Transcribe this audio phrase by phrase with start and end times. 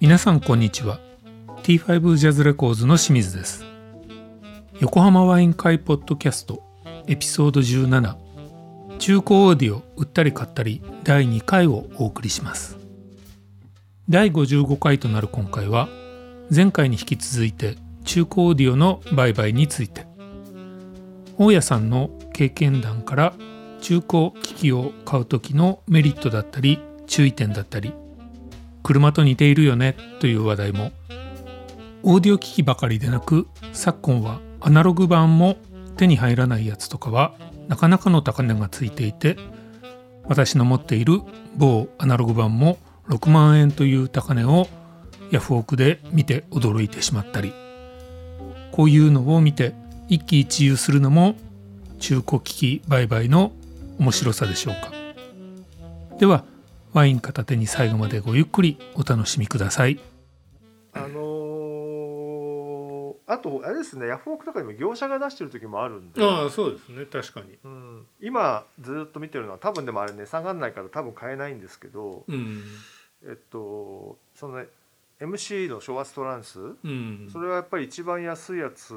[0.00, 1.00] 皆さんこんにちは。
[1.62, 3.64] T5 ジャズレコーズの清水です。
[4.80, 6.62] 横浜ワイン会ポッドキャスト
[7.06, 8.16] エピソード17
[8.98, 12.83] 中古オーディオ売ったり買ったり第2回をお送りします。
[14.08, 15.88] 第55回となる今回は
[16.54, 20.06] 前回に引き続いて中古オーディオの売買について。
[21.36, 23.34] 大家さんの経験談から
[23.80, 27.92] 中古機器を買う時のメリットだったり注意点だったり
[28.82, 30.92] 車と似ているよねという話題も。
[32.02, 35.56] オーディオ機器ばかりでなく昨今はアナログ版も
[35.96, 37.34] 手に入らないやつとかは
[37.68, 39.38] なかなかの高値がついていて
[40.24, 41.22] 私の持っている
[41.56, 42.76] 某アナログ版も
[43.08, 44.68] 6万円という高値を
[45.30, 47.52] ヤフオクで見て驚いてしまったり
[48.72, 49.74] こういうのを見て
[50.08, 51.36] 一喜一憂するのも
[52.00, 53.52] 中古機器売買の
[53.98, 54.92] 面白さでしょうか。
[56.18, 56.44] では
[56.92, 60.00] ワイン片手に最後までごゆっくりお楽しみください。
[60.92, 61.44] あのー
[63.26, 67.58] あとあれですねヤフオクとかにも業者が出してる時もあるんで、ああそうですね確かに。
[67.64, 72.62] うん、今ずっと見てるのは多分でもあれ値下がんないから多分買えないんですけど、うん
[73.26, 74.64] えっとその
[75.20, 77.28] MC の昭和ストランス、うん。
[77.32, 78.94] それはやっぱり一番安いやつ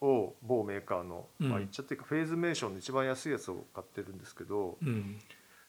[0.00, 1.48] を某メーカーの、うん。
[1.48, 5.18] まあ、言っちゃっていいかフェーズメーションの一番安いやつを買ってるんですけどうん。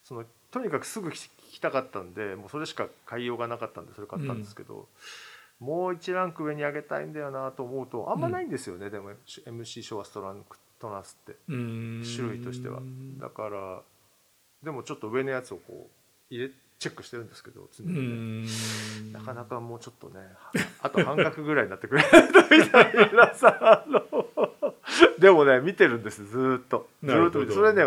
[0.03, 4.87] そのとにかくすぐ聞きたかったんでもうそれしか買いようがなかったんでそれ買ったんですけど、
[5.59, 9.11] もう1ランク上に上げたいんだよなと思うとあんまないんですよね、でも
[9.45, 12.03] MC 昭和ストランクトナスってうん。
[12.03, 12.79] 種類としては。
[13.19, 13.81] だから
[14.63, 15.89] でもちょっと上のやつをこ
[16.31, 18.01] う入れチェックしてるんですけど常うにね。
[18.47, 19.13] ん。
[19.13, 20.21] なかなかもうちょっとね
[20.81, 23.85] あと半額ぐらいになってくれないとみたいなさ
[25.19, 26.87] でもね見てるんですずーっと。
[27.03, 27.83] ずーっとそれね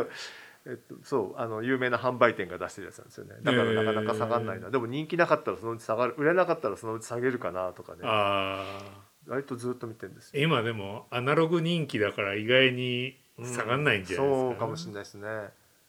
[0.66, 3.36] えっと、そうあの有名な販売店が出してるやつなんですよね。
[3.42, 6.14] だからなかなか下がんないな、でも人気なかったらそのうち下がる。
[6.18, 8.00] 売れなかったらそのうち下げるかなとかね。
[8.02, 10.42] ああ割とずっと見てるんですよ。
[10.42, 15.28] 今でもアナログ人気だから意外に下がんないんじゃないですか、そうかもしれないですね。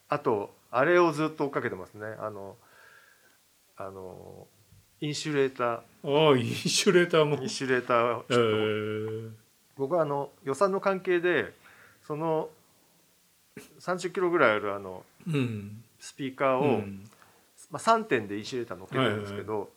[0.08, 2.06] あとあれをずっと追っかけてますね。
[2.18, 2.56] あの
[3.76, 4.46] あの
[5.00, 7.36] インシュレータああインシュレーターも。
[7.36, 9.30] ーインシュレーターちょっとー
[9.76, 11.52] 僕はあの予算の関係で
[12.06, 12.48] その
[13.80, 15.82] 30キロぐらいあるあのうん。
[16.00, 17.08] スピーカーを、うん。
[17.70, 19.70] まあ、3点でインシュレーター乗っけてるんですけど、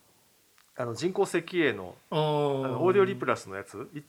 [0.76, 4.02] あの人工石英のあのオーディオリプラスのやつい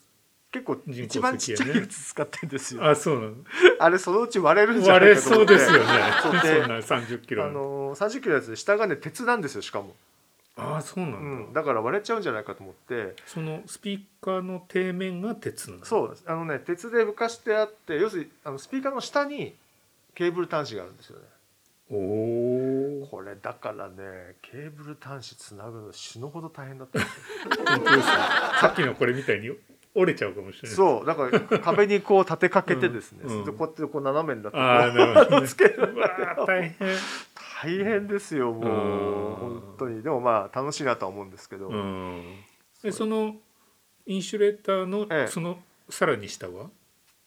[0.51, 2.89] 結構一番ちっちゃいやつ使ってるんですよ。
[2.89, 3.33] あそうなの。
[3.79, 5.93] あれそのうち割れるんじゃな割れいかと思ってそうですよね。
[6.23, 6.39] そう。
[6.39, 7.45] そでんな30キロ。
[7.45, 9.95] あの30キロのやつで下がね鉄なんですよしかも、
[10.55, 13.15] ああそうなんだ、うん、だから割れちゃうんじゃないかと思って。
[13.25, 15.85] そのスピーカーの底面が鉄なの？
[15.85, 16.09] そう。
[16.09, 19.53] ですあのね鉄で浮かしてあって要するにあのスピーカーの下に
[20.15, 21.25] ケーブル端子があるんですよね。
[21.89, 21.95] お
[23.03, 23.95] おこれだからね
[24.41, 27.65] ケーブル端子つなぐの死ぬほど大変だったんですよ。
[27.67, 28.01] 本当ですね
[28.59, 29.51] さっきのこれみたいに
[29.97, 30.75] 折れちゃうかもしれない。
[30.75, 35.95] そうだから壁にこう立てかけてですね、うんこうやってこう斜めになってこうね、つける
[36.45, 36.95] 大変
[37.61, 38.63] 大変ですよもう。
[38.63, 38.69] うん。
[39.35, 40.03] 本当に。
[40.03, 42.35] でもまあ楽しいなとは思うんですけど、うん。
[42.83, 43.35] でその
[44.05, 45.27] インシュレーターのええ。
[45.27, 45.57] その
[45.89, 46.69] さらに下は？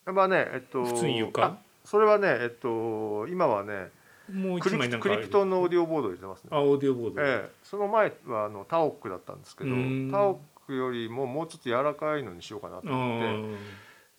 [0.06, 1.44] まあねえっと普通に床？
[1.44, 3.88] あそれはねえっと今はね
[4.32, 6.50] もうクリプ一枚クリプトンのオーディオボードを入れてますね。
[6.52, 10.08] あオーディオボード、ええ、その前はあのタオックだったんですけどうん。
[10.12, 10.38] タオッ
[10.70, 13.56] クよりももうちょっと柔らかいのにしようかなとあ思って、ー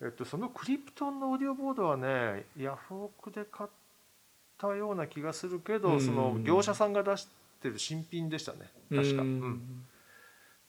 [0.03, 3.69] えっと、そのクリプトンのオーディオボードはねヤフオクで買っ
[4.57, 6.01] たような気がするけど、うん。
[6.01, 7.27] その業者さんが出し
[7.61, 8.59] てる新品でしたね。
[8.89, 9.39] 確か、ううん。
[9.39, 9.61] ん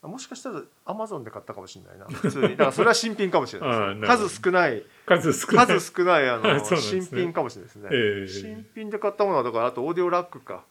[0.03, 2.07] もしかしたらアマゾンで買ったかもしれないな。
[2.07, 2.49] 普通に。
[2.51, 5.67] だからそれは新品かもしれない数少ない数少ない。
[5.67, 6.61] 数少ないあの ね。
[6.65, 8.29] 新品かもしれないですね、ええ。
[8.29, 10.65] 新品で買ったものはだからあとオーディオラックか。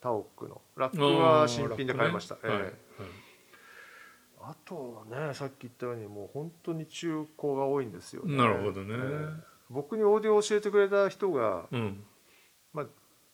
[0.00, 0.60] タオックの。
[0.76, 3.19] ラックは新品で買いました、あーラックねええ
[4.42, 8.36] あとはねさっき言ったようにもう本当に中古が多いんですよね。
[8.36, 8.94] なるほどね。
[8.94, 9.42] ええ。
[9.68, 12.04] 僕にオーディオを教えてくれた人がはいうん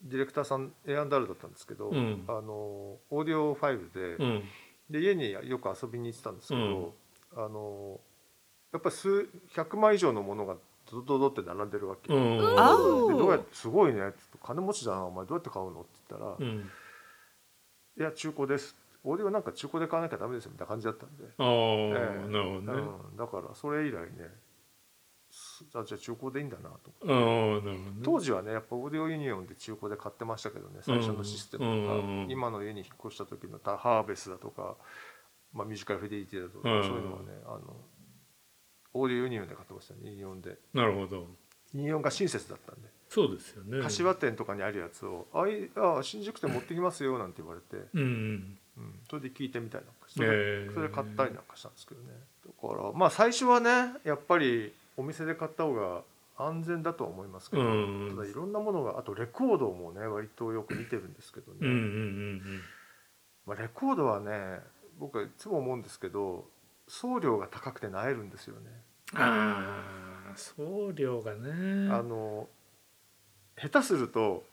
[0.03, 2.25] ディレクターさん A&R だったんですけど、うん。
[2.29, 4.44] あのオーディオファイルで,、うん。
[4.91, 6.94] で家によく遊びに行ってたんですけど、
[7.35, 7.99] あの
[8.73, 10.56] やっぱり数百万以上のものが
[10.91, 12.41] ドドドって並んでるわけ、うん。
[12.58, 12.76] あ
[13.08, 16.70] でどうやってすごいねって金持ちだなお前どうやって買うのって言ったら「うん。
[17.99, 18.76] いや中古です」
[19.08, 22.29] オーディオなんか中古で買わなきゃダメですよみたいな感じだったんで、ああ、ええ。
[22.29, 24.29] なるほどね、うん、だからそれ以来ね
[25.75, 26.93] あじゃあ中古でいいんだなと。
[27.03, 27.79] ああなるほどね。
[28.03, 34.76] 当時はねやっぱオーディオユニオンで中古で買ってましたけどね最初のシステムとか、今の家に引っ越した時のハーベスだとか、
[35.53, 36.82] まあ、ミュージカルフィデリティだとか、うん。
[36.82, 37.76] そういうのはねあの
[38.94, 40.56] オーディオユニオンで買ってましたねユニオンで。
[40.75, 41.26] なるほど
[41.75, 42.88] ユニオンが親切だったんで。
[43.08, 43.82] そうですよね。
[43.82, 48.58] 柏店とかにあるやつを「あいあ新宿店持ってきますよ」なんて言われて、うん
[49.08, 50.75] それで聞いてみたりなんかして、えー。
[50.75, 52.08] それで買ったりなんかしたんですけどね。
[52.44, 53.70] だからまあ最初はね
[54.05, 56.02] やっぱりお店で買った方が
[56.37, 58.14] 安全だとは思いますけど、うん。
[58.17, 62.61] ただいろんなものがあとレコードもね割とよく見てるんですけどね、うんうんうん
[63.46, 64.61] まあ、レコードはね
[64.99, 66.46] 僕はいつも思うんですけど
[66.88, 68.61] 送料が高くてなえるんですよね。
[69.14, 71.90] うんああ送料がね。
[71.93, 72.49] あの
[73.56, 74.44] 下手すると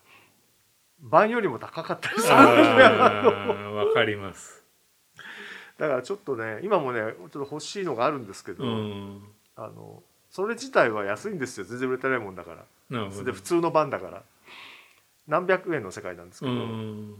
[1.04, 2.28] 倍よりも高かったりす。
[2.28, 4.64] る わかります。
[5.78, 9.22] だからちょっとね今もねちょっと欲しいのがあるんですけど、うん。
[9.56, 11.66] あのそれ自体は安いんですよ。
[11.66, 12.64] 全然売れてないもんだから。
[12.90, 13.24] なるほど。
[13.24, 14.22] で普通の版だから。
[15.26, 17.14] 何百円の世界なんですけうど、ん。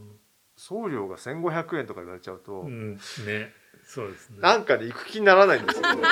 [0.56, 2.96] 送料が1500円とか言われちゃうと、うん。
[2.96, 3.52] ね。
[3.86, 4.38] そうですね。
[4.40, 5.82] なんかで行く気にならないんですよ。
[5.94, 6.02] ね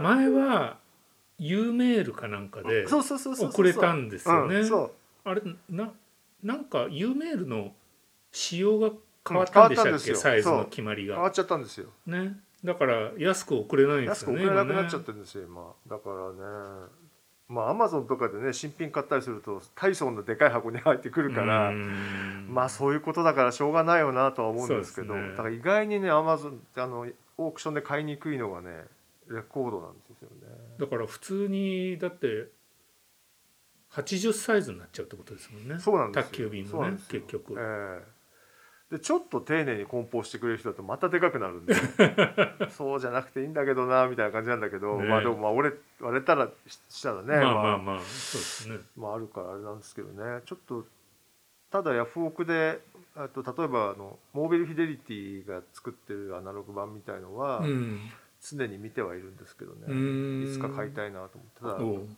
[0.00, 0.78] 前は
[1.38, 4.56] U メールかなんかでそうそうそうそうそう遅れたんですよね。
[4.56, 4.92] うんそう
[5.26, 5.92] あれな
[6.42, 7.72] なんか U メールの
[8.30, 8.90] 仕様が
[9.28, 11.16] 変わったんでしたっけ、サイズの決まりが。
[11.16, 11.88] 変わっちゃったんですよ。
[12.06, 12.36] ね。
[12.62, 16.88] だから安く送れないんですよね安く送れなくなっちゃってるんですよ今だからね。
[17.48, 22.46] まあアマゾンとかでね新品買ったりするとタイソンのでかい箱に入ってくるから、うん。
[22.48, 25.30] まあそういうことだからしょうがないよなとは思うんですけどね。
[25.30, 27.06] だから意外にねアマゾンあの
[27.38, 28.84] オークションで買いにくいのがね
[29.28, 30.46] レコードなんですよね。
[30.78, 32.48] だから普通にだって
[34.02, 35.78] 80サイズになっちゃうってことですもんね。
[35.78, 36.22] そうなんですよ。
[36.24, 37.20] 宅急便そうなんですよ。
[37.20, 38.02] のね結局、え
[38.92, 38.96] え。
[38.96, 41.74] でちょっと丁寧に梱包してくれる人だとまたでかくなるんで。
[42.70, 47.78] そうじゃなくていいんだけどなみたいな感じなんだけど、ねまあでもまあ折れ割れたらししたらねまあまあ。
[47.78, 48.78] まあそうですね。
[48.96, 50.42] まああるからあれなんですけどね。
[50.44, 50.86] ちょっと
[51.70, 52.80] ただヤフオクで
[53.16, 58.00] あと例えばあのモービルフィデリティが作ってるアナログ版みたいのはうん
[58.40, 61.60] 常に見てはいるんですけどね、いつか買いたいなと思って。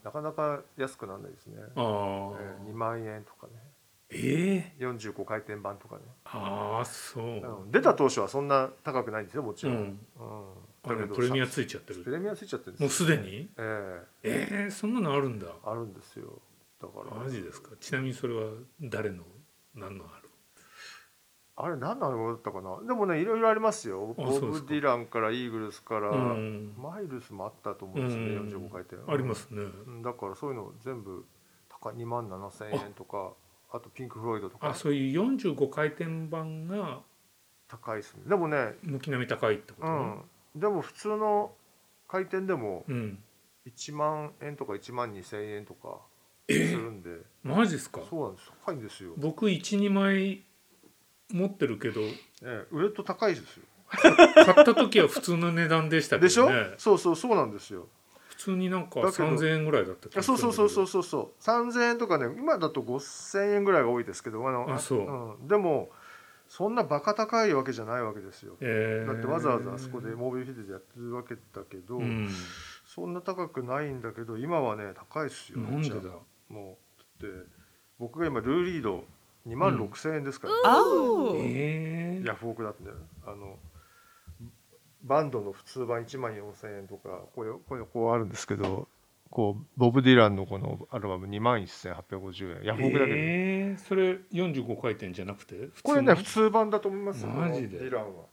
[0.02, 3.52] ただなかなか安くならないですね、えー2万円とかね。
[4.10, 9.82] ええ45回転版とかね、ああそう、うん出た当初はそんな高くないんですよもちろん、うん。
[9.82, 9.98] うん。
[10.84, 12.02] あれプレミアついちゃってる。
[12.02, 13.50] プレミアついちゃってるんですもうすでに？
[13.58, 14.66] ええ。
[14.68, 15.46] えそんなのあるんだ。
[15.48, 16.40] えあるんですよ。
[16.80, 17.22] だから。
[17.22, 17.70] マジですか？
[17.80, 18.50] ちなみにそれは
[18.80, 19.24] 誰の
[19.74, 20.27] 何のある？
[21.60, 22.78] あれ何のだったかな？
[22.86, 24.14] でもねいろいろありますよ。
[24.16, 28.96] ボブ・ディランからイーグルスから、うんマイルスもあったと思うんですよね、うん45回転。
[29.12, 29.62] ありますね。
[29.86, 30.02] うん。
[30.02, 31.24] だからそういうの全部
[31.68, 33.32] 高い2万7千円とか
[33.72, 34.68] あとピンク・フロイドとか。
[34.68, 37.00] あそういう45回転版が
[37.66, 38.22] 高いですね。
[38.26, 38.74] でもね。
[38.84, 39.88] 軒並み高いってこと？
[39.88, 40.22] うん。
[40.54, 41.52] でも普通の
[42.06, 43.18] 回転でもうん。
[43.66, 45.98] 1万円とか1万2千円とか
[46.48, 47.10] すえるんで、
[47.42, 48.00] マジですか？
[48.08, 48.50] そうなんです。
[48.64, 50.42] 高いんですよ、僕12枚
[51.32, 52.00] 持ってるけど。
[52.00, 52.14] え
[52.44, 53.64] え、ウエット高いですよ。
[53.90, 56.28] 買った時は普通の値段でしたけどね。
[56.28, 57.88] でしょ、そうそうそうなんですよ。
[58.28, 61.42] 普通になんかだけど3000円ぐらいだった気がそうそうそうそうそうそう。
[61.42, 65.44] 3000円とかね今だと5000円ぐらいが多いですけどあのあそう。
[65.44, 65.48] ん。
[65.48, 65.90] でも
[66.48, 68.56] そんなバカ高いわけじゃないわけですよ。
[68.60, 69.12] えー。
[69.12, 72.28] だってわざわざあそこでモービルフィデでやってるわけだけど、うん。
[72.86, 75.58] そんな高くないんだけど今はね高いですよ。
[75.58, 75.96] なんでだ？
[76.48, 76.78] も
[77.20, 77.48] うだって
[77.98, 79.04] 僕が今ルーリード
[79.46, 81.36] 2万6千円ですから、Oh.
[81.36, 82.26] えー。
[82.26, 82.90] ヤフオクだってね。
[83.26, 83.58] あの
[85.04, 88.88] バンドの普通版1万4千円とかこれこれこうあるんですけど
[89.30, 92.64] こうボブ・ディランのこのアルバム2万1850円。
[92.64, 93.78] ヤフオクだけど、えー。
[93.78, 95.54] それ45回転じゃなくて？
[95.54, 97.78] 普通これね普通版だと思いますよマジで？
[97.78, 98.24] ディランは。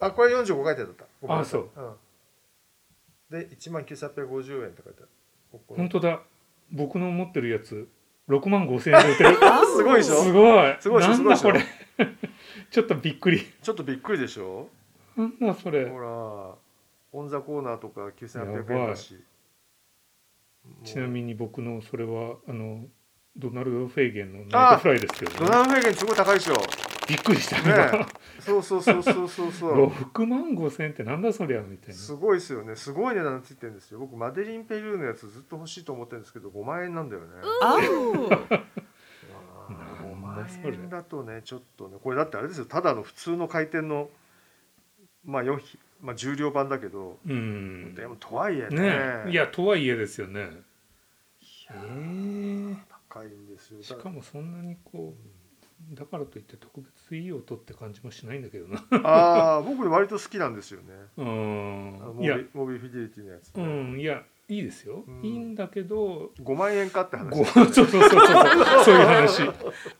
[0.00, 1.04] あこれ45回転だった。
[1.20, 1.82] ごめんなさい、そ
[3.30, 3.36] う。
[3.36, 5.08] ん、で1万9850円って書いてある。
[5.52, 6.20] ここ本当だ。
[6.72, 7.88] 僕の持ってるやつ
[8.38, 9.36] 6万5千円で売ってる。
[9.76, 10.22] すごいでしょ？
[10.22, 10.76] すごい。
[10.80, 11.60] すごいなんだこれ。
[12.70, 13.40] ちょっとびっくり。
[13.62, 14.68] ちょっとびっくりでしょ？
[15.16, 15.88] なんだそれ。
[15.88, 16.54] ほら
[17.14, 19.16] オン・ザ・コーナーとか9800円だし。
[20.84, 22.84] ちなみに僕のそれはあの
[23.36, 25.38] ドナルド・フェーゲンのナイあトフライですけどね。
[25.40, 26.54] ドナルド・フェーゲンすごい高いでしょ
[27.08, 28.06] びっくりしたね
[28.40, 29.86] そうそうそうそうそうそう。
[29.88, 31.94] 6万5千円ってなんだそりゃみたいな。
[31.94, 32.74] すごいですよね。
[32.74, 34.00] すごい値段ついてるんですよ。
[34.00, 37.28] 僕マデリン・ペルーのやつずっと欲しいと思ってるんですけど5万円なんだよね。
[37.62, 38.28] Oh.
[38.28, 38.30] 5
[39.70, 42.64] なん万円だとねちょっとねこれだってあれですよ。
[42.66, 44.08] ただの普通の回転の
[45.24, 47.18] まあ4ひまあ重量版だけど。
[47.26, 47.94] うん。
[47.94, 49.24] でもとはいえね。
[49.24, 50.48] ねいやとはいえですよね。
[51.70, 52.76] えー。
[53.08, 53.82] 高いんですよ。
[53.82, 55.41] しかもそんなにこう
[55.92, 58.82] だからといって特別いい音って感じもしないんだけどな。
[59.04, 60.88] ああ僕割と好きなんですよね。
[61.18, 62.18] うん。
[62.20, 62.38] いや。
[62.38, 65.24] ビモビフィデリティのやつ、うんいやいいですよ、うん。
[65.24, 69.42] いいんだけど5万円かってご話 そうそうそうそうそうそういう話。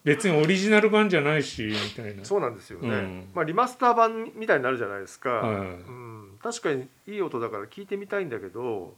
[0.05, 2.25] 別にオリジナル版じゃないしみたいな。
[2.25, 3.29] そうなんですよね、うん。
[3.35, 5.57] まあ、リマスター版みたいになるじゃないですか、はい。
[5.57, 8.95] うん、確かにいい音だから聞いてみたいんだけど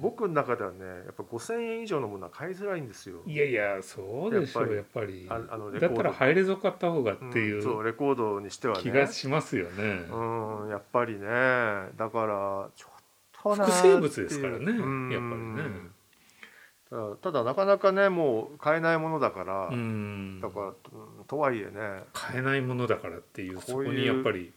[0.00, 3.16] 僕の中ではねやっぱ5,000円以上のものは買いづらいんですよ。
[3.26, 5.26] いやいやそうでしょうややっっぱり。
[5.28, 8.82] ああのレコードだったらハイレゾ買った方がっていうんそううレコードにしてはね。
[8.82, 11.26] 気がしますよね、うん、やっぱりね。
[11.96, 12.92] だからちょっ
[13.42, 15.88] となー複製物ですからねやっぱりね。
[17.20, 20.40] ただなかなかねもう買えないものだから、うん。
[20.40, 20.74] だから、うん
[21.26, 22.04] とはいえね。
[22.12, 24.52] 買えないものだからっていうそこにやっぱり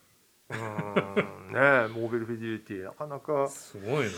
[0.52, 1.54] うん。
[1.54, 4.12] ねモービルフィデリティなかなかすごいな。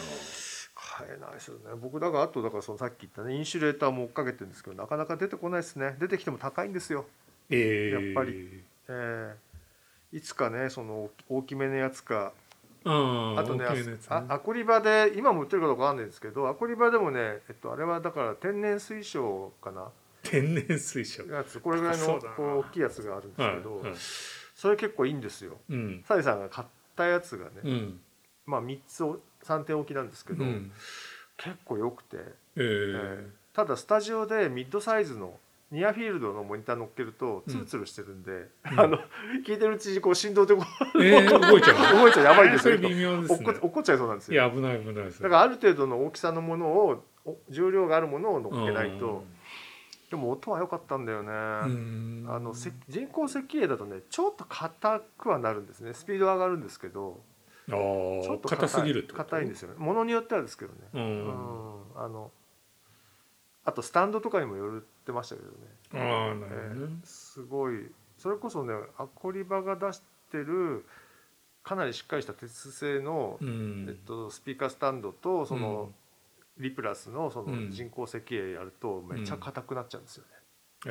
[0.75, 1.75] 買えないですよね。
[1.81, 5.95] 僕だからあとだからそのさっき言ったねインシュレーターも追っかけてるんですけどなかなか出てこないですね。
[5.99, 7.05] 出てきても高いんですよ、
[7.49, 8.63] えー、やっぱり。
[8.89, 10.17] えー。
[10.17, 12.33] いつかねその大きめのやつか
[12.85, 13.97] ああとねね。
[14.09, 19.87] あアコリバで今も売ってるかどうかわかんないんですけどアコリバでもね、えっと、あれはだから天然水晶かな。
[20.21, 21.23] 天然水晶。
[21.25, 21.59] やつ。
[21.59, 23.93] これぐらいのこう大きいやつがあるんですはいけど、はい
[24.63, 25.57] それ結構いいんですよ。
[25.69, 26.03] うん。
[26.07, 27.99] サリさんが買ったやつがね、うん。
[28.45, 30.71] まあ3つを3点置きなんですけど、うん。
[31.35, 32.15] 結構良くて、
[32.55, 35.33] えーえーただスタジオでミッドサイズの
[35.69, 38.79] ニアフィールドのモニター乗っけるとツルツルしてるんで、うん。
[38.79, 38.97] あの
[39.45, 40.63] 聞いてるうちにこう振動でこ
[40.95, 41.97] うえー、 動いちゃう。
[41.99, 42.23] 動いちゃう。
[42.23, 42.77] やばいんですよ。
[42.77, 43.49] それ微妙ですね。
[43.61, 44.41] 落っっちゃいそうなんですよ。
[44.41, 49.25] いや危ない危ないだからある程度の大きさのものをお重量があるものを乗っけないと、
[50.13, 52.25] でも音は良かったんだよね、うん。
[52.29, 55.95] あのせ人工石英だとねちょっと硬くはなるんですね。
[55.95, 57.19] スピードは上がるんですけど
[57.67, 58.47] あちょっーと？
[58.47, 59.75] 硬すぎる硬いんですよね。
[59.79, 61.27] ものによってはですけどね、ううん。
[61.29, 61.31] ん
[61.95, 62.29] あの
[63.65, 65.57] あとスタンドとかにもよってましたけどね、
[65.95, 67.89] ああなるほどね、すごい。
[68.19, 70.01] それこそねアコリバが出し
[70.31, 70.85] てる
[71.63, 73.87] かなりしっかりした鉄製の、うん。
[73.89, 75.91] えっと、スピーカースタンドとその、
[76.57, 77.65] リプラスのそうん。
[77.65, 80.29] の人工石英やるとめっちゃ硬くなっちゃうんですよね、
[80.85, 80.89] う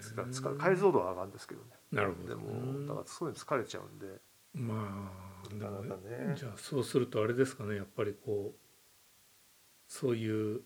[0.00, 1.66] 使うー、解像度は上がるんですけどね。
[1.92, 4.20] なるほでどもだからそういうの疲れちゃうんで。
[4.54, 5.12] ま
[5.50, 6.34] あなかなかね。
[6.36, 7.76] じゃあそうするとあれですかね。
[7.76, 8.58] やっぱりこう
[9.86, 10.62] そういう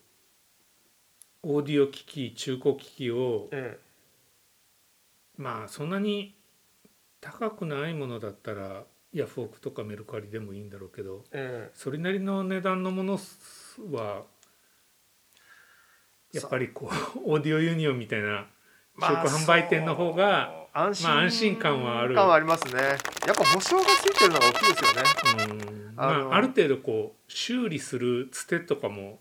[1.43, 3.79] オーディオ機器中古機器をえ
[5.37, 6.37] まあそんなに
[7.21, 11.71] 高くないものだったらヤフオクとかメルカリでもいいんだろうけどええ。
[11.75, 13.19] それなりの値段のもの
[13.91, 14.23] は
[16.33, 16.91] やっぱりこ
[17.27, 18.47] うオーディオユニオンみたいな
[19.01, 20.83] 中古販売店の方が、そう。
[20.83, 22.15] 安心,、まあ安心感はある。
[22.15, 22.83] 感はありますね。
[22.83, 22.99] やっ
[23.35, 24.85] ぱ保証がついてるのが大きいです
[25.37, 25.55] よね。
[25.55, 25.95] うん。
[25.97, 29.21] まある程度こう修理するつてとかも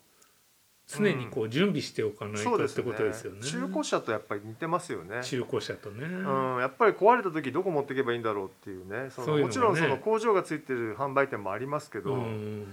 [0.88, 3.42] 常にこう準備しておかないとってことですよね。
[3.42, 5.24] 中古車とやっぱり似てますよね。
[5.24, 6.06] 中古車とね。
[6.06, 9.10] うん、やっぱり壊れた時どこ持っていけばいいんだろうっていうね。
[9.10, 9.44] そのね。
[9.44, 12.68] もちろんその工場がついてる販売店もありますけど、うん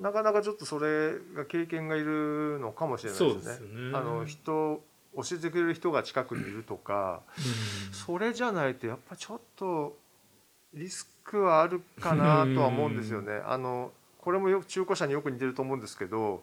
[0.00, 3.96] なかなかちょっとそれが経験がいるのかもしれないですすよね。
[3.96, 4.82] あの人
[5.14, 7.22] 教えてくれる人が近くにいるとか、
[7.92, 9.96] それじゃないとやっぱちょっと
[10.74, 13.40] リスクはあるかなとは思うんですよね。
[13.46, 16.42] あのこれもよく中古車によく似てると思うんですけど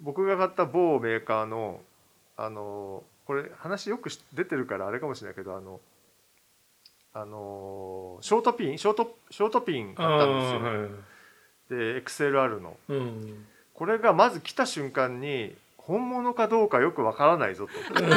[0.00, 1.80] 僕が買った某メーカーの
[2.36, 5.80] あのこれ話よくし出てるからあれかもしれないけどあの
[7.12, 10.60] あのショートピンショートショートピンあ買ったんですよ。
[11.70, 12.76] で XLR の。
[12.88, 13.46] うん。
[13.74, 18.10] これがまず来た瞬間に本物かどうかよくわからないぞと、 うん、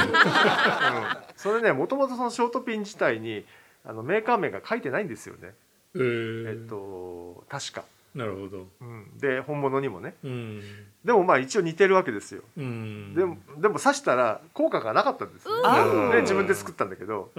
[1.38, 3.46] それねもともとそのショートピン自体に
[3.86, 5.54] あのメーカー名が書いてないんですよね、
[5.96, 8.68] えーえっと確か、なるほど。
[8.82, 10.14] うん、で本物にもね。
[10.24, 10.62] うん。
[11.04, 12.42] でもまあ一応似てるわけですよ。
[12.58, 17.32] うん、でもでも刺したら効果がなかったんですよ、なるほどで自分で作ったんだけど。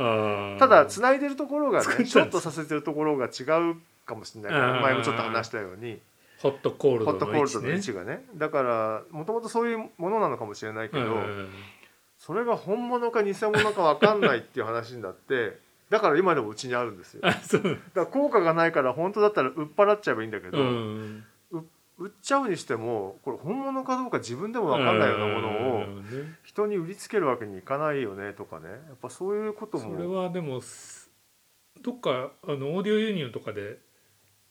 [0.58, 6.00] ただ繋いでるところがねショートさせてるところが違うかもしれないから前もちょっと話したように。
[6.38, 7.92] ホットコールホドットコールドのの位置ね。
[7.92, 8.24] 位置がね。
[8.36, 11.48] だからもともとそういうものなのかもしれないけど、うん
[12.16, 15.58] それが本物か偽物か分かんないっていう話になって
[15.90, 17.20] だから今でもうちにあるんですよ。
[17.22, 17.38] だか。
[17.94, 21.24] ら効果がないから本当だったら売っ払っちゃえばいいんだけど、うん。
[21.98, 25.86] 売っちゃうにしてもこれ本物かどうか自分でも分かんないようなものを
[26.42, 28.68] 人に売りつけるわけにいかないよねとかね。
[28.68, 31.10] やっぱそういうことそれもはでもす
[31.82, 33.78] どっかあのオーディオユニオンとかで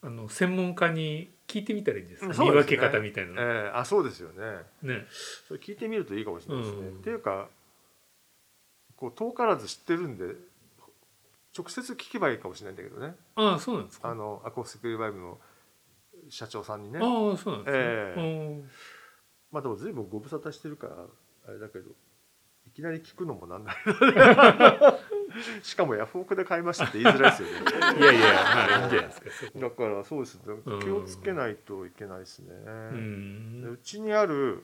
[0.03, 2.75] あの専門家に聞いてみたらいいんですか、うんそうですね。
[2.75, 4.36] 見分け方みたいなの、えーあそうですよね。
[4.81, 5.05] ね。
[5.48, 6.88] それ聞いてみるといいかもしれないですね。
[6.88, 7.00] うん。
[7.00, 7.48] っていうか
[8.98, 10.36] こう遠からず知ってるんで
[11.57, 13.15] 直接聞けばいいかもしれないんだけどね。
[13.36, 14.10] ああそうなんですか？
[14.10, 15.39] あのアコースティックリバイブの
[16.29, 17.00] 社長さんにね。
[17.00, 18.63] ああそうなんですね、え
[19.51, 20.95] まあでも随分ご無沙汰してるから
[21.48, 21.89] あれだけど。
[21.89, 21.93] い
[22.74, 23.75] きなり聞くのもなんない
[25.63, 27.56] しかもヤフオクで買いましたって言いづらいですよね。
[28.00, 29.10] いやいやまあいいんじゃない。
[29.10, 30.56] ですかだからそうですね。
[30.82, 32.72] 気をつけないといけないですね、うう
[33.72, 34.63] んちにある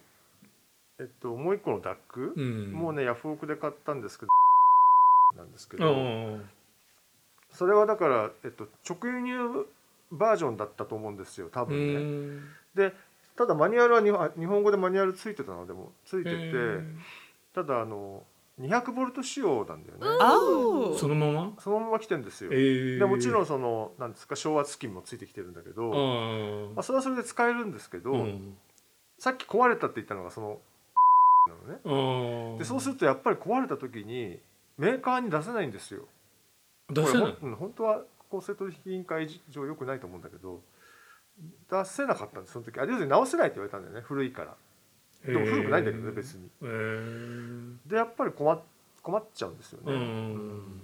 [1.00, 2.72] えっともう一個のダック、うん。
[2.72, 4.32] もうねヤフオクで買ったんですけど
[5.38, 6.50] なんですけうど、ん
[7.52, 9.66] それはだから、えっと、直輸入
[10.12, 12.44] バージョンだったと思うんですよ多う分ね、ん。
[12.76, 12.94] で
[13.36, 16.84] ただマニュアルは日本語でマニュアルついてたのでもついてて、へ
[17.64, 18.24] ただあの
[18.60, 21.54] 200ボルト仕様なんだよね、ーそのまま？
[21.60, 22.56] そのまま来てんですよ、え。
[22.56, 28.58] ーでもちろんそのなんですか昭圧機もついてきてるんだけど、あまあ、それはそれで使えるんですけど、あうん。
[29.18, 30.60] さっき壊れたって言ったのがその
[31.48, 32.60] なのね。
[32.60, 34.40] でそうするとやっぱり壊れた時に
[34.78, 36.08] メーカーに出せないんですよ。
[36.90, 37.38] 出せない？
[37.58, 40.62] 本当は公正取引委員会上よくないと思うんだけど
[41.70, 42.78] 出せなかったんですその時。
[42.80, 44.56] あ要するに直せないって言われたんだよね古いから
[45.26, 46.50] でも古くないんだけどね別に。
[46.62, 47.76] へー。
[47.86, 48.62] でやっぱり困っ
[49.02, 50.58] 困っちゃうんですよね、ううん。
[50.58, 50.82] ん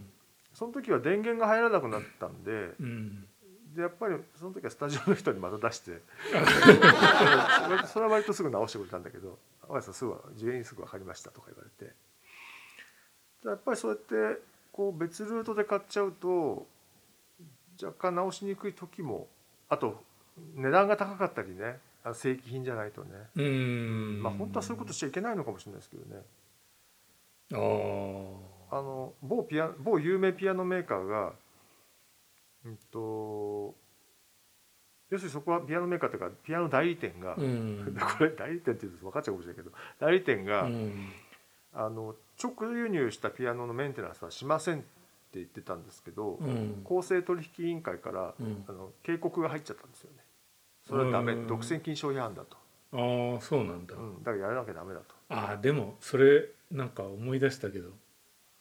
[0.53, 3.27] その時は電源が入らなくなったんでうん。
[3.75, 6.01] でやっぱりその時はスタジオの人にまた出して
[7.87, 11.93] それは割とすぐ直してくれたんだけど「青谷さんすぐ事前にすぐ分かりました」とか言われて。
[13.43, 16.67] やっぱりそうやってこう別ルートで買っちゃうと
[17.81, 19.27] 若干直しにくい時も
[19.69, 20.03] あと
[20.55, 21.79] 値段が高かったりね
[22.13, 24.21] 正規品じゃないとね、うん。
[24.21, 26.21] まあ本当はそういうことしちゃいけないのかもしれないですけどね。
[27.53, 27.57] あ
[28.71, 31.33] ああの某ピア某有名ピアノメーカーが、
[32.65, 33.75] うんと、
[35.09, 37.97] 要するにそこはピアノメーカーというかピアノ代理店が、うん。
[38.17, 41.09] これ代理店って言うと分かっちゃうかもしれないけど代理店が、うん。
[41.73, 44.85] あの直輸入したピアノのメンテナンスはしませんって
[45.33, 46.81] 言ってたんですけど、うん。
[46.83, 48.65] 公正取引委員会から、うん。
[48.67, 50.25] あの警告が入っちゃったんですよね。
[50.87, 51.47] それはダメ、うん。
[51.47, 52.57] 独占禁止法違反だと、
[52.93, 53.95] ああそうなんだ。
[53.95, 55.15] うん、だからやらなきゃダメだと。
[55.29, 57.89] ああでもそれなんか思い出したけど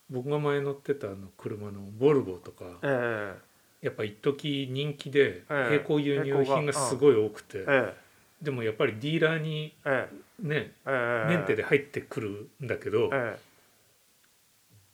[0.09, 3.35] 僕が前乗ってたあの車のボルボとかえ
[3.81, 5.69] やっぱ一時人気でええ。
[5.77, 7.95] 並行輸入品がすごい多くてええ。
[8.41, 13.37] でもやっぱりディーラーにえねえええメンテで入ってくるんだけどえ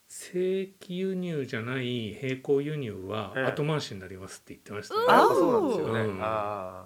[0.08, 3.44] 正規輸入じゃない並行輸入はええ。
[3.46, 6.00] 後回しになりますって言ってましたえねやっぱそうなんですよね。
[6.02, 6.22] うん。
[6.22, 6.86] あ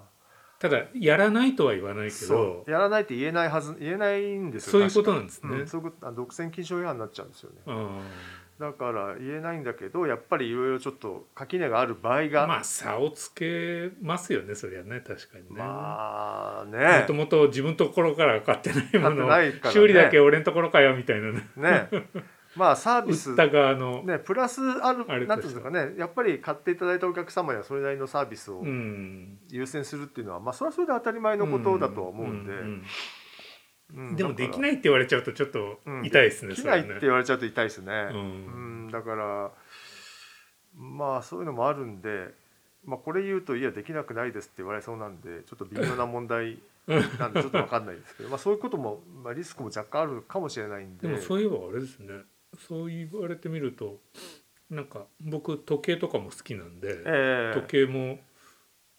[0.58, 2.70] ただやらないとは言わないけそどう。
[2.70, 5.56] やらないって言えないはず言えないんですよそういうことなんですね。
[5.56, 7.56] うんそういうことあ独占禁止法違反になっちゃうんですよね。
[7.66, 8.00] あ
[8.58, 15.56] だから言えないんだけどやっぱりいろいろちょっと垣根がある場合があまあ差をつけますよねそりゃね確かにね。
[15.58, 19.60] まあもねともと自分のところから買ってないものね。
[19.64, 21.42] 修理だけ俺のところかよみたいなね。
[21.56, 21.88] ね
[22.56, 32.60] まあサービスねプラスあるあなんていうんですかねやっぱり買っていただいたお客様にはそれなりのサービスをうん、優先するっていうのは、まあそれはそれで当たり前のことだとは思うんで、んう
[34.02, 38.86] んでもできいないって言われちゃうとちょっと痛いですね、できないって言われちゃうと痛いですね、ううん。
[38.88, 39.50] ん、だから
[40.74, 42.28] まあそういうのもあるんで、
[42.84, 46.58] まあ、これ言うといやできなくないですって言われそうなんでちょっと微妙な問題
[47.18, 51.08] なんで ちょっと分かんないですけど、まあ、そういうことも、まあ、リスクも若干あるかもしれないんで。
[51.08, 52.24] でもそういえばあれですね
[52.58, 54.00] そう言われてみると
[54.70, 57.54] なんか僕時計とかも好きなんで、ええ。
[57.54, 58.18] 時計も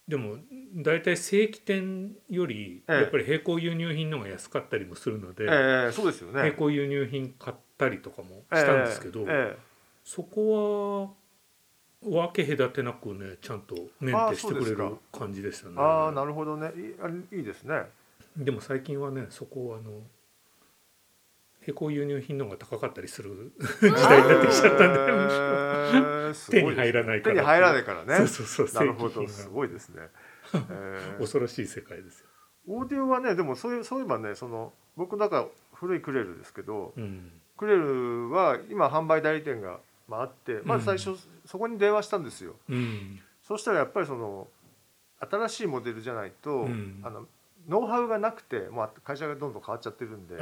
[0.08, 0.38] でも
[0.76, 2.96] 大体正規店よりええ。
[3.02, 6.42] やっぱり並行輸入品の方が安かったりもするので、ええそうですよね。
[6.42, 9.58] 並行輸入品買ったりとかもしたんですけど、えええ
[10.04, 11.14] そこ
[12.02, 15.74] は分け隔てなくねちゃんとメンテしてくれる感じでしたね。
[15.78, 16.72] えああなるほどね。
[16.78, 17.82] いいあいいですね。
[18.38, 19.92] でも最近はねそこはあの
[21.68, 23.52] 並行輸入品の方が高かったりする
[23.82, 25.00] 時代になってきちゃったんで、
[26.28, 27.36] ええすごい手に入らないから。
[27.36, 28.28] 手に入らないからね。
[28.28, 28.86] そうそうそう。
[28.86, 29.28] なるほど。
[29.28, 30.04] すごいですね。
[30.56, 32.28] ええ恐ろしい世界ですよ、
[32.68, 37.32] オーディオはねでもそういうそういえばねその僕なんか古いクレルですけどうん。
[37.58, 42.56] クレルは今販売代理店が、まあ、あってまず最初、そこに電話したんですよ。
[42.70, 43.20] うん。
[43.42, 44.48] そしたらやっぱりその
[45.20, 47.02] 新しいモデルじゃないと、うん。
[47.04, 47.28] あの
[47.68, 50.36] ノウハウがなくて、まあ、会社がどんどん変わっちゃってるんで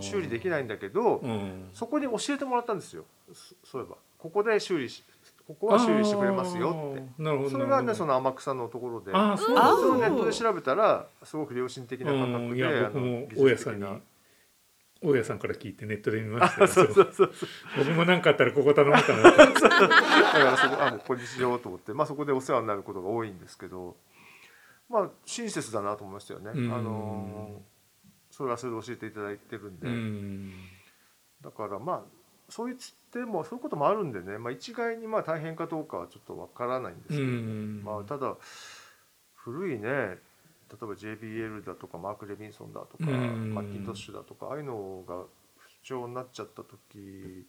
[0.00, 1.68] 修理できないんだけど、うん。
[1.74, 5.04] そこに教えてもらったんですよそそういえばここで修理し
[5.46, 7.02] ここは修理してくれますよって。
[7.02, 13.86] あーなるほどそれがねその天草のところでそネットで調べたらすごく良心的な価格で、あの僕も技大家さんに
[15.02, 17.32] 大家さんから聞いてネットで見ましたそうそうそう。
[17.76, 19.44] 僕も何かあったらここ頼もうかな だか
[20.38, 23.96] らそこあもうここにしようと思って、まあ、そこでお世話になることが多いんですけど
[24.88, 26.74] まあ親切だなと思いましたよね、うん。
[26.74, 27.62] あの
[28.30, 30.52] それはそれで教えていただいてるんで、うん。
[31.42, 32.02] だからまあ
[32.48, 32.78] そう言っ
[33.12, 37.82] てもそういうこともあるんでね、まあ、一概にまあ大変かどうかはちょっとわからないんですけど、うん。
[37.84, 38.36] まあ、ただ
[39.34, 40.18] 古いね例え
[40.80, 43.54] ば JBL だとかマーク・レビンソンだとか、うん。
[43.54, 45.24] マッキントッシュだとかああいうのが
[45.56, 47.46] 不調になっちゃった時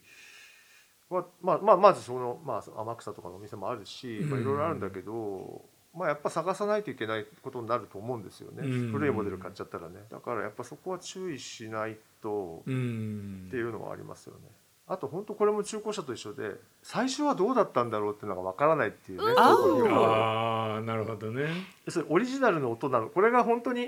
[1.09, 4.43] まあまあまあまずその、まあ、天草とかのお店もあるし、まあ、うん。
[4.43, 8.91] いろいろあるんだけど、まあ、やっぱ探さないといけないことになると思うんですよね、うん。
[8.91, 9.95] 古いモデル買っちゃったらね。
[10.11, 13.45] だからやっぱそこは注意しないとうん。
[13.47, 14.41] っていうのはありますよね。
[14.87, 16.51] あと本当これも中古車と一緒で
[16.83, 19.31] 最初はどうだったんだろうっていうのがわからないっていうね。
[19.31, 21.47] うああなるほどね。
[21.85, 23.09] 要するにオリジナルの音なの。
[23.09, 23.87] これが本当に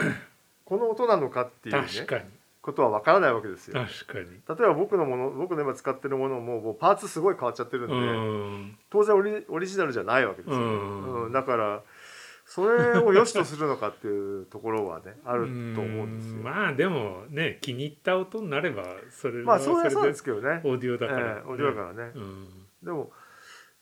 [0.65, 2.25] この音なのかっていうね確かに。
[2.67, 3.75] ことはわからないわけですよ。
[3.75, 4.25] 確かに。
[4.25, 8.77] 例えば僕のもの僕の今使ってるものももうパーツすごい変わっちゃってるんで、うん。
[8.89, 11.25] 当然オリオリジナルじゃないわけですよ、うん。
[11.27, 11.31] うん。
[11.31, 11.81] だから
[12.47, 16.37] それを良しとするのかっていうところはねあると思うんですよ。
[16.37, 20.61] うんまあでもね気に入った音になればそれまそれはそうでですけどね。
[20.63, 22.11] オーディオだから、ええオーディオだからね。
[22.15, 22.47] うん。
[22.81, 23.11] でも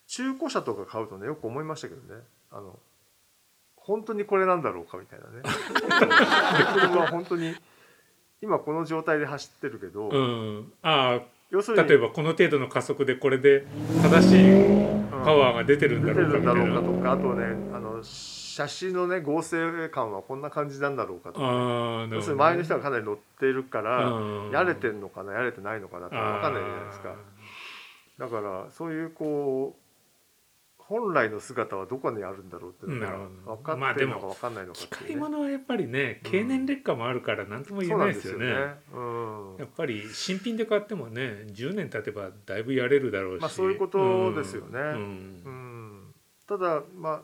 [0.08, 2.23] 中古車とか買うとねよく思いましたけどね。
[2.49, 2.80] あの
[3.75, 5.43] 本当にこれなんだろうかみたいなね。
[6.73, 7.54] 車 は本当に
[8.41, 11.19] 今この状態で走ってるけど、うん、あ
[11.51, 13.65] 要するにあ例えばこの程度の加速でこれで
[14.01, 18.04] 正しいパワーが出てるんだろうかとかあとねあの
[18.55, 24.51] 写真のね合成感はこんな感じなんだろうかとか、ああなるほど要するに周りの人がかなり乗ってるから、うん。
[24.51, 27.15] やれてんのかなやれてないのかなって分かんないじゃないですか。
[28.17, 29.81] だからそういうこう
[30.77, 33.05] 本来の姿はどこにあるんだろうっていうの
[33.45, 38.45] が分かってるのか分かんないのか機っていうね、械物はやっぱりね経年劣化もあるから何とも言えなないんですよね。
[38.45, 38.73] ですよね。
[38.93, 38.99] う
[39.55, 39.55] ん。
[39.59, 44.79] やっぱり新品で買ってもね10年経てばだいぶやれるだろうし、まあそういうことですよね。
[44.79, 45.41] うん。
[45.43, 46.15] うん。
[46.47, 47.21] ただまあ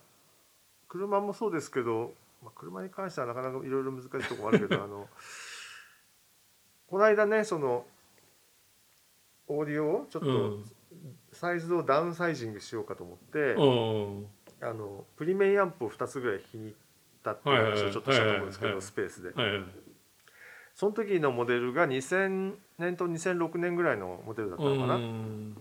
[0.91, 5.07] 車もそうですけど、まあ、車に関してはなかなかいろいろ難しいところもあるけど あの
[6.87, 7.85] この間ねその
[9.47, 10.71] オーディオをちょっとうん。
[11.31, 14.27] サイズをダウンサイジングしようかと思って、うん。
[14.61, 16.75] あのプリメインアンプを2つぐらい引い
[17.23, 19.33] たっていう話をちょっとしたと思うんですけどスペースで。
[20.75, 25.55] その時のモデルが2000年と2006年ぐらいのモデルだったのかな、うん。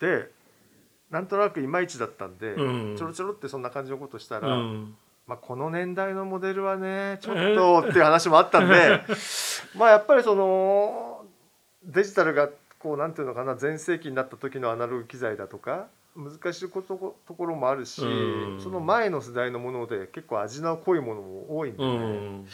[0.00, 0.30] で
[1.10, 2.96] なんとなくいまいちだったんで、うん。
[2.96, 4.96] ちょろちょろってそんな感じのことしたら、うん。
[5.26, 9.00] まあ、この年代のモデルはねちょっとっていう話もあったんで
[9.78, 11.24] まあやっぱりその
[11.84, 12.48] デジタルが
[12.80, 18.60] こうなんていうのかな全盛期になった時のアナログ機材だとか難しいことところもあるし、うん。
[18.60, 22.46] その前の世代のもので結構味の濃いものも多いんでうね、ん。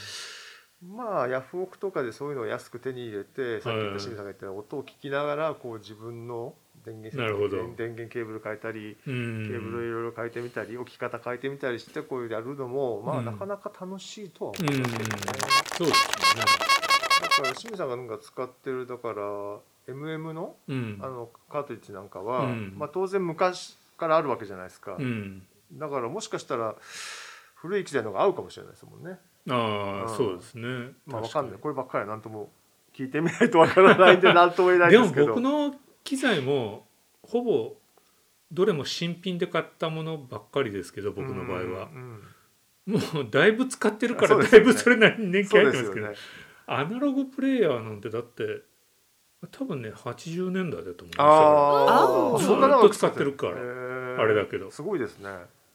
[0.94, 6.54] まあヤフオクとかでそういうのを安く手に入れてさっき言ったはい清水さんが言った音を聞きながらこう自分の
[6.86, 7.56] 電源なるほど。
[7.56, 13.24] 電電源ケーブル変えたりうケーブルんいろいろ変えてみたり置き方変えてみたりしてこうやるのもまあうん。
[13.24, 15.16] なかなか楽しいとはうん思いますけどね。
[15.76, 16.76] そうですよね。
[17.22, 19.14] だから清水さんがなんか使ってるだから
[19.88, 20.98] MM のうん。
[21.02, 22.74] あのカートリッジなんかは、うん。
[22.76, 25.42] まあ、当然昔からあるわけじゃないですか、うん。
[25.72, 26.74] だからもしかしたら
[27.56, 29.18] 古い機材の方が合うかもしれないですもんね。
[29.48, 29.54] あ
[30.06, 30.16] あ、うん。
[30.16, 30.92] そうですね。
[31.06, 31.58] まあ、わ確かんない。
[31.58, 32.50] こればっかりは何とも
[32.96, 35.26] 聞いてみないとわからないんで何とも言えないでもですけど。
[35.28, 35.74] 僕の
[36.06, 36.86] 機材も
[37.22, 37.74] ほぼ
[38.52, 41.62] どれも新品で買ったものばっかりですけど僕の場合は。
[41.62, 42.22] うんうん
[42.86, 46.28] もうだいぶ使ってるからだいぶそれなりに年季入ってますけど、ですよね。
[46.68, 48.62] アナログプレイヤーなんてだって
[49.50, 52.56] 多分ね80年代だと思うんですよ。
[52.60, 54.70] ずっと使ってるからあれだけど。
[54.70, 55.30] すごいですね。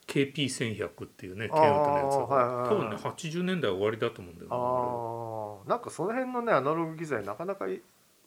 [0.08, 7.82] KP1100 っていうねケンウッドのやつはいはいはい多分ね80年代終わりだと思うんだよねなんかその辺のねアナログ機材なかなかい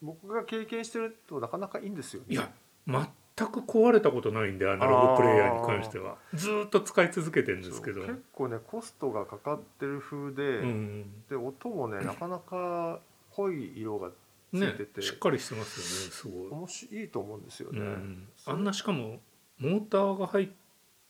[0.04, 2.26] 僕が経験してるとなかなかいいんですよね。
[2.28, 2.50] いや
[2.86, 6.16] 全く壊れたことないんでアナログプレイヤーに関しては。
[6.34, 8.02] ずーっと使い続けてるんですけど。
[8.02, 14.10] 結構ねコストがかかってる風で、うんで音もね なかなか濃い色が
[14.52, 14.84] ついねて。
[14.84, 17.80] て、しっかりしてますよねすごい、面白いと思うんですよね。
[17.80, 19.20] うん、あんなしかも
[19.58, 20.48] モーターが入っ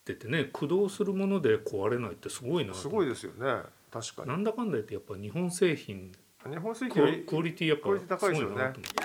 [0.05, 2.79] ててね駆動するもので壊れないってすごいなと。
[2.79, 3.63] すごいですよね。
[3.91, 4.29] 確かに。
[4.29, 6.11] なんだかんだ言ってやっぱ日本製品
[6.49, 8.55] 日本製ク品よりクオリティやっぱ高いですよね。
[8.55, 9.01] すごなと思って。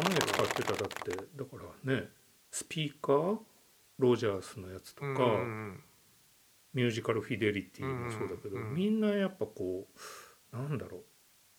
[0.00, 2.08] 前使ってただってだからね
[2.50, 3.38] スピーカー？
[3.98, 5.08] ロジャースのやつとか、
[6.72, 9.86] ミュージカルフィデリティもそうだけど、みんなやっぱこ
[10.52, 11.02] うなんだろ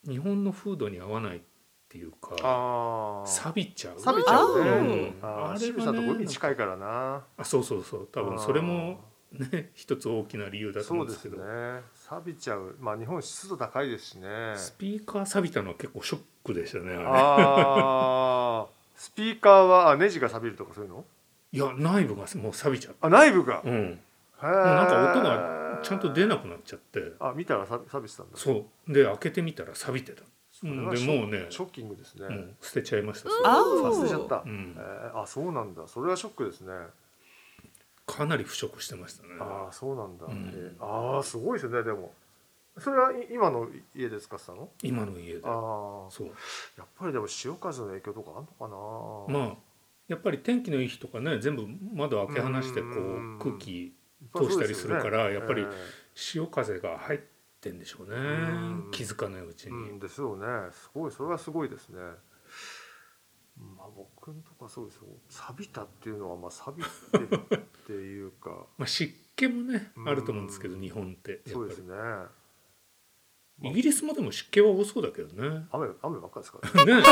[0.07, 0.11] う。
[0.11, 1.41] 日本の風土に合わないっ
[1.87, 3.99] ていうか錆びちゃう。
[3.99, 4.71] 錆びちゃうね。
[4.71, 5.19] うん。
[5.21, 7.23] あれ清水さんとこがね海近いからな。
[7.37, 8.09] あそうそうそう。
[8.11, 8.99] 多分それも
[9.32, 11.82] ね 一つ大きな理由だとそううんですす思でけどね。
[11.94, 12.76] 錆びちゃう。
[12.80, 14.54] まあ日本湿度高いですしね。
[14.56, 18.72] スピーカー錆びたのは結構ショックでしたねあれ。
[18.96, 21.06] スピーカーはあネジが錆びるとかそういうの？
[21.54, 23.62] いや内部がもう錆びちゃうあ内部が？
[23.63, 23.98] うんへ
[24.44, 24.46] え。
[24.46, 28.38] もうなんか音がちゃんと出なくなっちゃってあ見たら錆錆びてたんだ。
[28.38, 30.24] そうで開けてみたら錆びてた、
[30.63, 32.28] でもうねショッキングですね。
[32.30, 34.44] うん、捨てちゃいましたあそれー忘れちゃった。
[34.46, 35.88] うんえーあそうなんだ。
[35.88, 36.74] それはショックですね。
[38.12, 39.30] かなり腐食してましたね。
[39.39, 40.26] ああそうなんだ。
[40.26, 40.52] うん。
[40.54, 42.13] えーああすごいですねでも。
[42.78, 44.69] それは今の家で使ってたの？
[44.82, 45.41] 今の家で。
[45.43, 45.50] あ
[46.08, 46.28] あそう。
[46.78, 49.39] やっぱりでも潮風の影響とかあるのかな？
[49.39, 49.58] まあ
[50.08, 53.93] やっぱり天気のいい日とかね全部窓開け放してこう空気
[54.36, 55.65] 通したりするからやっぱりえ
[56.15, 57.19] 潮風が入っ
[57.62, 58.19] てんでしょうねう
[58.88, 58.91] ん。
[58.91, 60.45] 気づかないうちに、ですよね。
[60.71, 62.00] すごいそれはすごいですね。
[63.58, 65.03] まあ僕のとこはそうですよ。
[65.29, 68.67] 錆びたっていうのはまあ錆びてるっていうか。
[68.77, 70.10] まあ、湿気もねうん。
[70.10, 71.95] あると思うんですけど日本ってやっぱそうですね。
[73.60, 75.65] りイギリスもでも湿気は多そうだけどね。
[75.71, 76.86] 雨雨ばっかですから。
[76.86, 76.95] ね。
[76.97, 77.03] ね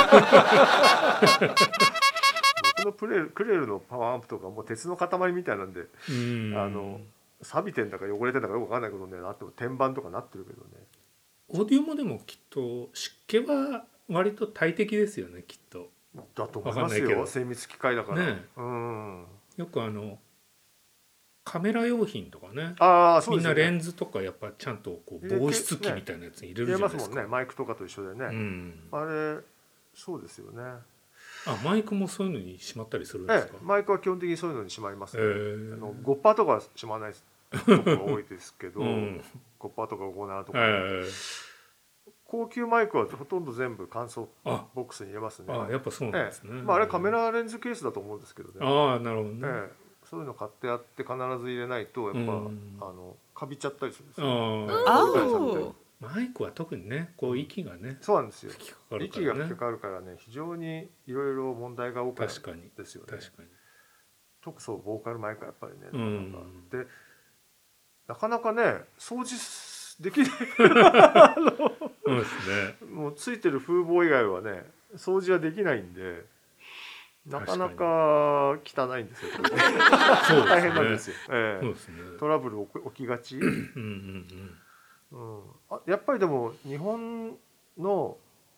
[2.78, 6.54] 僕のプレルクレルのパワーアンプとかもう鉄の塊みたいなんでうん。
[6.56, 7.02] あの
[7.42, 10.86] 錆びてんだか汚れてんだかよく分かんないことねなっても天板とかなってるけどね。
[11.50, 17.28] オーディオもでもきっと湿気は割と大敵ですよねきっとだと思いますよ。
[17.28, 19.26] 精密機械だから、ねうん。
[19.58, 20.20] よくあの
[21.44, 22.76] カメラ用品とかね。
[22.80, 27.30] ああそうみんなレンズとかやっぱちゃんとこう防湿機みたいなやつに入れるじゃないですすかもんね。
[27.30, 29.40] マイクとかと一緒でね、うん、あれ
[29.94, 30.62] そうですよね。
[31.46, 33.54] あマイクもそういうのにしまったりするんですか？
[33.56, 35.74] ええ、マイクは基本的にそういうのにしまいますね、えー。
[35.74, 39.24] あの5パーとかはしまわないとこが多いですけど、 うん。
[39.60, 41.04] 5パーとか5ナーとか、え
[42.30, 44.68] 高級マイクはほとんど全部乾燥あ。
[44.76, 45.48] ボックスに入れますね。
[45.50, 46.62] あやっぱそうなんですね、ええ。
[46.62, 49.72] まあ、あれカメラレンズケースだと思うんですけどね、ああなるほどね、ええ、
[50.08, 52.78] そういうの買ってあって必ず入れないとやっぱ、うん。
[52.80, 55.76] あのかびちゃったりするんですよ。
[56.00, 58.52] マイクは特にねこう息がねそうなんですよ。
[58.52, 63.08] 吹きかかるか息がらね吹きかかるからね非常にいろいろ問題が多くなる確かにんですよね。
[63.10, 63.50] 確かに
[64.42, 66.32] 特そうボーカルマイクはやっぱりね、うん。
[66.32, 66.78] なんか。
[66.78, 66.88] で
[68.08, 68.62] なかなかね
[68.98, 69.38] 掃除
[70.00, 70.30] できない。
[70.30, 70.40] そう
[72.20, 72.88] ですね。
[72.92, 74.64] もうついてる風防以外はね
[74.96, 76.26] 掃除はできないんで
[77.28, 79.32] なかなか汚いんですよ。
[79.38, 79.58] これね
[80.28, 81.64] そう大変なんでですすよ、ええ。
[81.64, 81.96] そうですね。
[82.20, 83.44] トラブル起きがち、うん
[83.76, 84.52] うん
[85.12, 87.38] うん、あやっぱりでも日本
[87.78, 88.18] の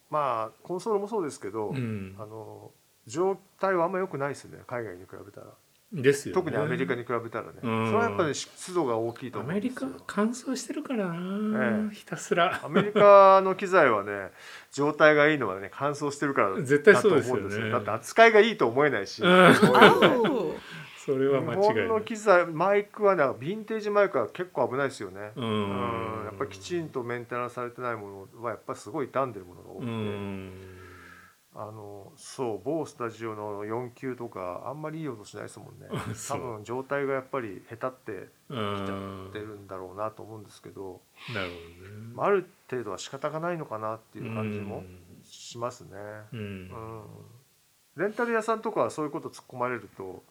[0.10, 1.76] まあコンソールもそうですけど、うん。
[1.76, 2.72] うんあの
[3.08, 4.60] 状態はあんま良くないですね。
[4.68, 5.48] 海外に比べたら、
[5.94, 6.42] ですよね。
[6.42, 7.86] 特にアメリカに比べたらね、うん。
[7.88, 9.88] それはやっぱり湿度が大きいとア思うんですよ。
[9.88, 11.94] メリカは乾燥してるからな、え。
[11.94, 12.62] ひたすら。
[12.64, 14.32] アメリカの機材はね
[14.72, 17.70] 状態がいいのはね乾燥してるからだ絶対そうですよね。
[17.70, 19.54] だって扱いがいいと思えないし、うん。
[21.04, 21.88] それは間日本違いない。
[21.88, 26.22] の機材マイクはねヴィンテージマイクは結構危ないですよね、ううん。
[26.24, 30.52] んやっぱりきちんとメンテナンスされてないものはやっぱりすごい傷んでるものが多くうて、ん
[31.54, 35.88] あのそう某スタジオの4級とかあんまりいい音しないですもんね。
[36.30, 39.30] 多分状態がやっぱり下手ってうん。
[39.30, 41.02] ってるんだろうなと思うんですけど、
[41.34, 44.84] なるほまあ、ある程度は仕方がないのかなってどねいう感じも
[45.24, 45.98] しますね、
[46.32, 46.40] うん。
[46.40, 47.04] うん。
[47.98, 50.24] レンタル屋さんとかはそういうこと突っ込まれると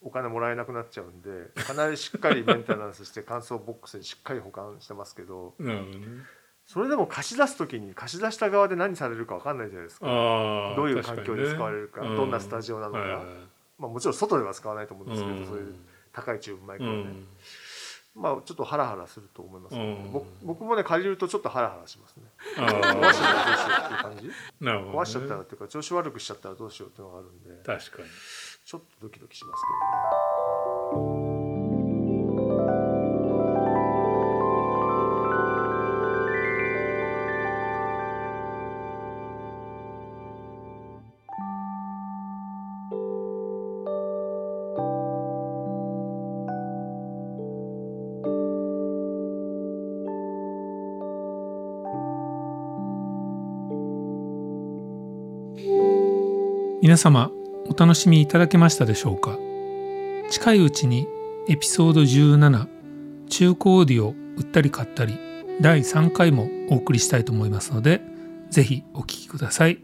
[0.00, 5.54] お金もらえなくなっちゃうんでかなりしっかりメンテナンスして 乾燥ボックスにしっかり保管してますけど。
[5.58, 6.06] なるほどね
[6.66, 10.06] それでも貸し出す時に貸し出した側で何されるか分かんないじゃないですか。
[10.76, 12.16] どういう環境で使われるか確にね。
[12.16, 12.98] どんなスタジオなのか。
[12.98, 13.26] はいはいはい。
[13.78, 15.46] まあ、もちろん外では使わないと思うんですけど、うん。
[15.46, 15.74] そういう
[16.12, 17.26] 高いチューブマイクうはね、ん。
[18.14, 20.12] まあちょっとハラハラすると思います、ねうん。
[20.12, 22.24] 僕僕もね借りるとちょっとハラハラしますね。
[22.58, 24.26] あ壊しちゃったらどうしようっていう感じ。
[24.60, 24.72] ね。
[24.72, 27.50] 壊しちゃったらっていうか調子悪くしちゃったらどうしようっていうのがあるんで。
[27.64, 28.08] 確かに。
[28.64, 30.31] ちょっとドキドキしますけ
[56.92, 57.30] 皆様
[57.70, 59.38] お楽しみいただけましたでしょうか？
[60.28, 61.08] 近いうちに
[61.48, 62.68] エピソード17
[63.30, 65.18] 中古オーディオ売ったり買ったり
[65.62, 68.02] 第3回もお送りしたいと思いますので
[68.50, 69.78] ぜひお聴きください。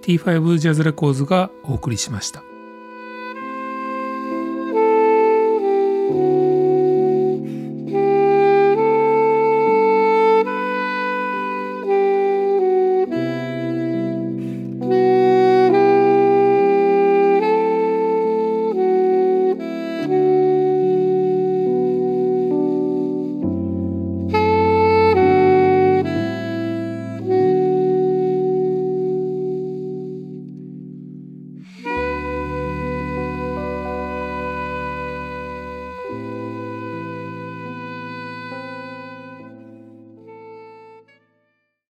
[0.00, 2.42] T5 ジャズレコーズがお送りしました。